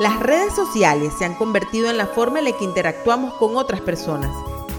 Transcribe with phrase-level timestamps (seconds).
[0.00, 3.82] Las redes sociales se han convertido en la forma en la que interactuamos con otras
[3.82, 4.30] personas.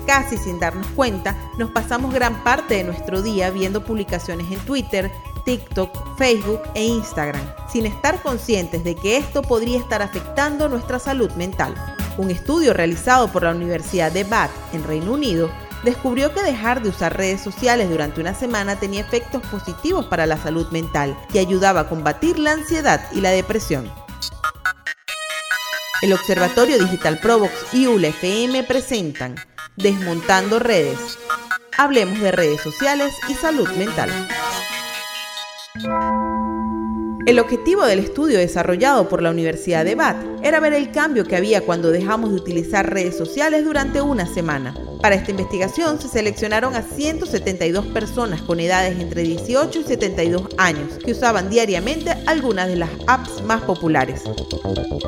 [0.08, 5.12] Casi sin darnos cuenta, nos pasamos gran parte de nuestro día viendo publicaciones en Twitter,
[5.46, 7.42] TikTok, Facebook e Instagram,
[7.72, 11.75] sin estar conscientes de que esto podría estar afectando nuestra salud mental.
[12.17, 15.51] Un estudio realizado por la Universidad de Bath en Reino Unido
[15.84, 20.38] descubrió que dejar de usar redes sociales durante una semana tenía efectos positivos para la
[20.38, 23.91] salud mental y ayudaba a combatir la ansiedad y la depresión.
[26.02, 29.36] El Observatorio Digital Provox y ULFM presentan
[29.75, 31.19] Desmontando Redes.
[31.78, 34.10] Hablemos de redes sociales y salud mental.
[37.27, 41.36] El objetivo del estudio desarrollado por la Universidad de Bath era ver el cambio que
[41.36, 44.74] había cuando dejamos de utilizar redes sociales durante una semana.
[45.02, 51.00] Para esta investigación se seleccionaron a 172 personas con edades entre 18 y 72 años
[51.04, 54.22] que usaban diariamente algunas de las apps más populares.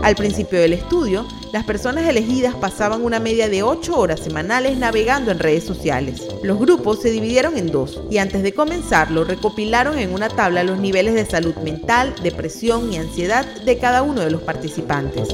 [0.02, 5.30] Al principio del estudio, las personas elegidas pasaban una media de 8 horas semanales navegando
[5.30, 6.20] en redes sociales.
[6.42, 10.80] Los grupos se dividieron en dos y antes de comenzarlo recopilaron en una tabla los
[10.80, 15.30] niveles de salud mental, depresión y ansiedad de cada uno de los participantes.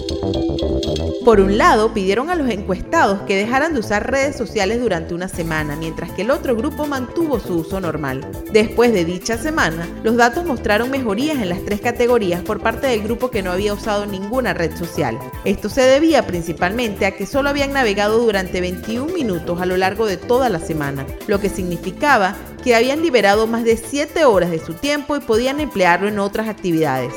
[1.24, 5.28] Por un lado, pidieron a los encuestados que dejaran de usar redes sociales durante una
[5.28, 8.26] semana, mientras que el otro grupo mantuvo su uso normal.
[8.52, 13.04] Después de dicha semana, los datos mostraron mejorías en las tres categorías por parte del
[13.04, 15.20] grupo que no había usado ninguna red social.
[15.46, 20.08] Esto se debía principalmente a que solo habían navegado durante 21 minutos a lo largo
[20.08, 24.58] de toda la semana, lo que significaba que habían liberado más de 7 horas de
[24.58, 27.14] su tiempo y podían emplearlo en otras actividades.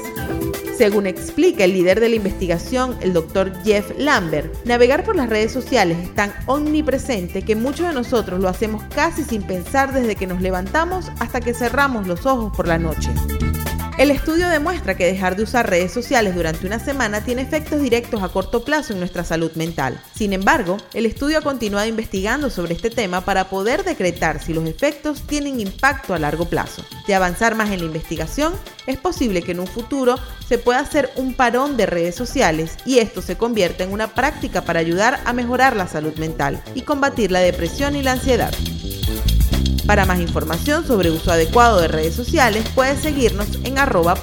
[0.77, 5.53] Según explica el líder de la investigación, el doctor Jeff Lambert, navegar por las redes
[5.53, 10.27] sociales es tan omnipresente que muchos de nosotros lo hacemos casi sin pensar desde que
[10.27, 13.09] nos levantamos hasta que cerramos los ojos por la noche.
[13.99, 18.23] El estudio demuestra que dejar de usar redes sociales durante una semana tiene efectos directos
[18.23, 20.01] a corto plazo en nuestra salud mental.
[20.15, 24.67] Sin embargo, el estudio ha continuado investigando sobre este tema para poder decretar si los
[24.67, 26.83] efectos tienen impacto a largo plazo.
[27.07, 28.55] De avanzar más en la investigación,
[28.87, 32.99] es posible que en un futuro se pueda hacer un parón de redes sociales y
[32.99, 37.31] esto se convierta en una práctica para ayudar a mejorar la salud mental y combatir
[37.31, 38.53] la depresión y la ansiedad.
[39.87, 44.15] Para más información sobre uso adecuado de redes sociales, puedes seguirnos en arroba.